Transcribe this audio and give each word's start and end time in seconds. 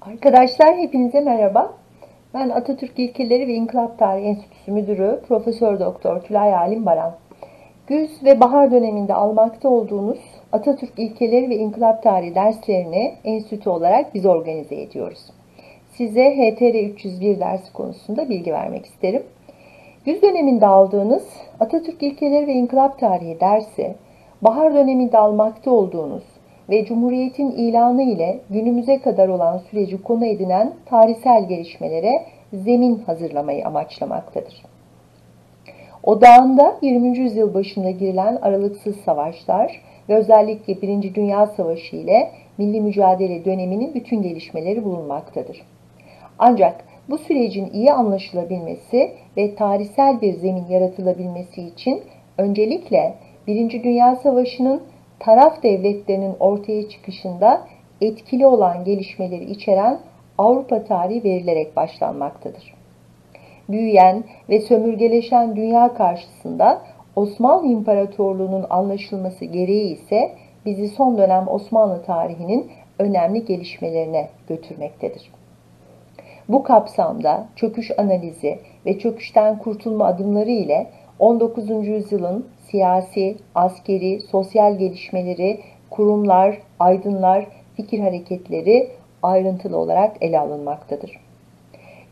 Arkadaşlar 0.00 0.76
hepinize 0.76 1.20
merhaba. 1.20 1.72
Ben 2.34 2.48
Atatürk 2.48 2.98
İlkeleri 2.98 3.48
ve 3.48 3.54
İnkılap 3.54 3.98
Tarihi 3.98 4.26
Enstitüsü 4.26 4.72
Müdürü 4.72 5.20
Profesör 5.28 5.80
Doktor 5.80 6.20
Tülay 6.20 6.54
Alim 6.54 6.86
Baran. 6.86 7.14
Güz 7.86 8.24
ve 8.24 8.40
bahar 8.40 8.70
döneminde 8.70 9.14
almakta 9.14 9.68
olduğunuz 9.68 10.18
Atatürk 10.52 10.98
İlkeleri 10.98 11.50
ve 11.50 11.56
İnkılap 11.56 12.02
Tarihi 12.02 12.34
derslerini 12.34 13.14
enstitü 13.24 13.70
olarak 13.70 14.14
biz 14.14 14.26
organize 14.26 14.80
ediyoruz. 14.82 15.20
Size 15.96 16.36
HTR 16.36 16.90
301 16.90 17.40
dersi 17.40 17.72
konusunda 17.72 18.28
bilgi 18.28 18.52
vermek 18.52 18.86
isterim. 18.86 19.22
Güz 20.04 20.22
döneminde 20.22 20.66
aldığınız 20.66 21.28
Atatürk 21.60 22.02
İlkeleri 22.02 22.46
ve 22.46 22.52
İnkılap 22.52 22.98
Tarihi 22.98 23.40
dersi, 23.40 23.94
bahar 24.42 24.74
döneminde 24.74 25.18
almakta 25.18 25.70
olduğunuz 25.70 26.39
ve 26.70 26.84
Cumhuriyet'in 26.84 27.50
ilanı 27.50 28.02
ile 28.02 28.40
günümüze 28.50 29.00
kadar 29.00 29.28
olan 29.28 29.58
süreci 29.58 30.02
konu 30.02 30.26
edinen 30.26 30.74
tarihsel 30.86 31.48
gelişmelere 31.48 32.26
zemin 32.52 32.98
hazırlamayı 32.98 33.66
amaçlamaktadır. 33.66 34.62
Odağında 36.02 36.76
20. 36.82 37.18
yüzyıl 37.18 37.54
başında 37.54 37.90
girilen 37.90 38.38
aralıksız 38.42 38.96
savaşlar 38.96 39.80
ve 40.08 40.14
özellikle 40.14 40.82
1. 40.82 41.14
Dünya 41.14 41.46
Savaşı 41.46 41.96
ile 41.96 42.30
milli 42.58 42.80
mücadele 42.80 43.44
döneminin 43.44 43.94
bütün 43.94 44.22
gelişmeleri 44.22 44.84
bulunmaktadır. 44.84 45.62
Ancak 46.38 46.84
bu 47.10 47.18
sürecin 47.18 47.70
iyi 47.72 47.92
anlaşılabilmesi 47.92 49.12
ve 49.36 49.54
tarihsel 49.54 50.20
bir 50.20 50.32
zemin 50.32 50.66
yaratılabilmesi 50.66 51.62
için 51.62 52.02
öncelikle 52.38 53.14
1. 53.46 53.82
Dünya 53.82 54.16
Savaşı'nın 54.16 54.82
taraf 55.20 55.62
devletlerinin 55.62 56.34
ortaya 56.40 56.88
çıkışında 56.88 57.66
etkili 58.00 58.46
olan 58.46 58.84
gelişmeleri 58.84 59.44
içeren 59.44 60.00
Avrupa 60.38 60.84
tarihi 60.84 61.24
verilerek 61.24 61.76
başlanmaktadır. 61.76 62.74
Büyüyen 63.68 64.24
ve 64.48 64.60
sömürgeleşen 64.60 65.56
dünya 65.56 65.94
karşısında 65.94 66.82
Osmanlı 67.16 67.66
İmparatorluğu'nun 67.66 68.66
anlaşılması 68.70 69.44
gereği 69.44 69.94
ise 69.94 70.32
bizi 70.66 70.88
son 70.88 71.18
dönem 71.18 71.48
Osmanlı 71.48 72.02
tarihinin 72.02 72.70
önemli 72.98 73.44
gelişmelerine 73.44 74.28
götürmektedir. 74.48 75.30
Bu 76.48 76.62
kapsamda 76.62 77.46
çöküş 77.56 77.90
analizi 77.98 78.58
ve 78.86 78.98
çöküşten 78.98 79.58
kurtulma 79.58 80.06
adımları 80.06 80.50
ile 80.50 80.90
19. 81.20 81.86
yüzyılın 81.86 82.46
siyasi, 82.70 83.36
askeri, 83.54 84.20
sosyal 84.20 84.78
gelişmeleri, 84.78 85.60
kurumlar, 85.90 86.58
aydınlar, 86.78 87.46
fikir 87.76 88.00
hareketleri 88.00 88.88
ayrıntılı 89.22 89.76
olarak 89.76 90.16
ele 90.20 90.38
alınmaktadır. 90.40 91.20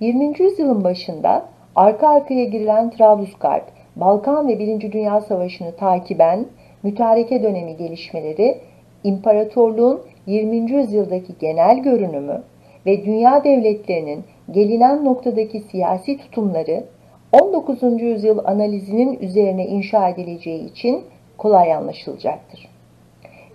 20. 0.00 0.42
yüzyılın 0.42 0.84
başında 0.84 1.44
arka 1.76 2.08
arkaya 2.08 2.44
girilen 2.44 2.90
Trablusgarp, 2.90 3.64
Balkan 3.96 4.48
ve 4.48 4.58
Birinci 4.58 4.92
Dünya 4.92 5.20
Savaşı'nı 5.20 5.76
takiben 5.76 6.46
mütareke 6.82 7.42
dönemi 7.42 7.76
gelişmeleri, 7.76 8.58
imparatorluğun 9.04 10.00
20. 10.26 10.72
yüzyıldaki 10.72 11.32
genel 11.40 11.78
görünümü 11.78 12.42
ve 12.86 13.04
dünya 13.04 13.44
devletlerinin 13.44 14.24
gelinen 14.50 15.04
noktadaki 15.04 15.60
siyasi 15.60 16.18
tutumları 16.18 16.84
19. 17.32 18.02
yüzyıl 18.02 18.38
analizinin 18.44 19.18
üzerine 19.18 19.66
inşa 19.66 20.08
edileceği 20.08 20.64
için 20.64 21.04
kolay 21.38 21.74
anlaşılacaktır. 21.74 22.68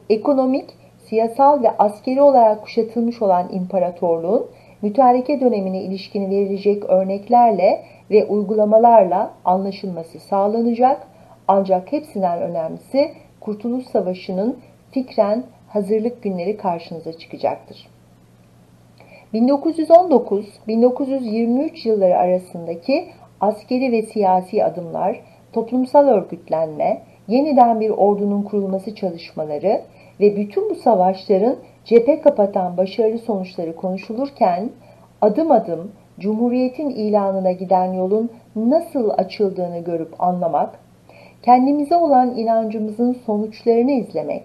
Ekonomik, 0.10 0.66
siyasal 1.10 1.64
ve 1.64 1.72
askeri 1.78 2.22
olarak 2.22 2.62
kuşatılmış 2.62 3.22
olan 3.22 3.50
imparatorluğun 3.54 4.46
mütareke 4.82 5.42
dönemine 5.42 5.82
ilişkin 5.82 6.32
verilecek 6.32 6.84
örneklerle 6.84 7.84
ve 8.12 8.26
uygulamalarla 8.26 9.32
anlaşılması 9.46 10.20
sağlanacak 10.20 11.08
ancak 11.48 11.92
hepsinden 11.92 12.42
önemlisi 12.42 13.12
Kurtuluş 13.40 13.86
Savaşı'nın 13.86 14.58
fikren 14.92 15.44
hazırlık 15.70 16.24
günleri 16.24 16.58
karşınıza 16.58 17.14
çıkacaktır. 17.14 17.88
1919-1923 19.34 21.88
yılları 21.88 22.18
arasındaki 22.18 23.10
askeri 23.42 23.92
ve 23.92 24.02
siyasi 24.02 24.66
adımlar, 24.66 25.20
toplumsal 25.54 26.08
örgütlenme, 26.08 27.02
yeniden 27.28 27.80
bir 27.80 27.90
ordunun 27.90 28.44
kurulması 28.44 28.96
çalışmaları 28.96 29.82
ve 30.20 30.36
bütün 30.36 30.70
bu 30.70 30.76
savaşların 30.76 31.56
cephe 31.86 32.22
kapatan 32.22 32.78
başarılı 32.78 33.18
sonuçları 33.18 33.76
konuşulurken 33.76 34.70
adım 35.22 35.52
adım 35.52 35.92
Cumhuriyet'in 36.20 36.90
ilanına 36.90 37.52
giden 37.52 37.94
yolun 37.94 38.30
nasıl 38.56 39.10
açıldığını 39.10 39.80
görüp 39.80 40.24
anlamak, 40.24 40.80
kendimize 41.42 41.96
olan 41.96 42.38
inancımızın 42.38 43.14
sonuçlarını 43.26 43.92
izlemek, 43.92 44.44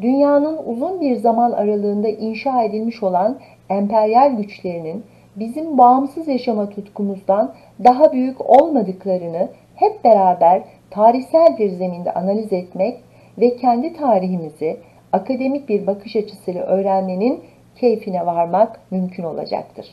dünyanın 0.00 0.58
uzun 0.66 1.00
bir 1.00 1.16
zaman 1.16 1.52
aralığında 1.52 2.08
inşa 2.08 2.62
edilmiş 2.62 3.02
olan 3.02 3.38
emperyal 3.70 4.36
güçlerinin 4.36 5.04
bizim 5.40 5.78
bağımsız 5.78 6.28
yaşama 6.28 6.68
tutkumuzdan 6.70 7.54
daha 7.84 8.12
büyük 8.12 8.50
olmadıklarını 8.50 9.48
hep 9.74 10.04
beraber 10.04 10.62
tarihsel 10.90 11.58
bir 11.58 11.70
zeminde 11.70 12.14
analiz 12.14 12.52
etmek 12.52 13.00
ve 13.38 13.56
kendi 13.56 13.92
tarihimizi 13.92 14.76
akademik 15.12 15.68
bir 15.68 15.86
bakış 15.86 16.16
açısıyla 16.16 16.62
öğrenmenin 16.62 17.40
keyfine 17.76 18.26
varmak 18.26 18.80
mümkün 18.90 19.22
olacaktır. 19.22 19.86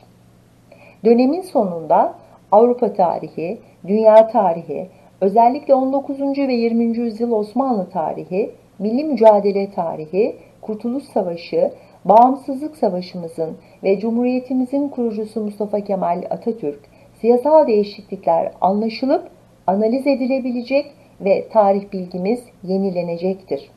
Dönemin 1.06 1.42
sonunda 1.42 2.14
Avrupa 2.52 2.94
tarihi, 2.94 3.58
dünya 3.88 4.28
tarihi, 4.28 4.88
özellikle 5.22 5.76
19. 5.76 6.20
ve 6.38 6.54
20. 6.54 6.98
yüzyıl 6.98 7.32
Osmanlı 7.32 7.90
tarihi, 7.90 8.52
milli 8.80 9.04
mücadele 9.04 9.72
tarihi, 9.72 10.36
Kurtuluş 10.62 11.04
Savaşı, 11.04 11.72
Bağımsızlık 12.10 12.78
Savaşımızın 12.78 13.58
ve 13.84 14.00
Cumhuriyetimizin 14.00 14.90
kurucusu 14.90 15.42
Mustafa 15.42 15.80
Kemal 15.80 16.24
Atatürk, 16.30 16.80
siyasal 17.22 17.68
değişiklikler 17.68 18.52
anlaşılıp 18.62 19.30
analiz 19.68 20.08
edilebilecek 20.08 20.86
ve 21.22 21.48
tarih 21.50 21.94
bilgimiz 21.94 22.40
yenilenecektir. 22.64 23.70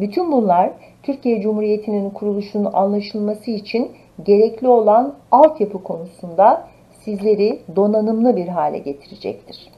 Bütün 0.00 0.32
bunlar 0.32 0.72
Türkiye 1.02 1.40
Cumhuriyeti'nin 1.40 2.10
kuruluşunun 2.10 2.70
anlaşılması 2.72 3.50
için 3.50 3.92
gerekli 4.22 4.68
olan 4.68 5.14
altyapı 5.30 5.82
konusunda 5.82 6.68
sizleri 7.04 7.58
donanımlı 7.76 8.36
bir 8.36 8.48
hale 8.48 8.78
getirecektir. 8.78 9.75